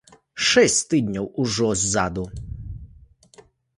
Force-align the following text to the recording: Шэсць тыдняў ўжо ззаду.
Шэсць 0.51 0.77
тыдняў 0.93 1.25
ўжо 1.43 1.67
ззаду. 1.83 2.25